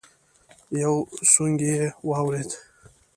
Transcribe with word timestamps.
يو 0.81 0.93
سونګی 1.31 1.71
يې 1.77 1.85
واورېد. 2.07 2.49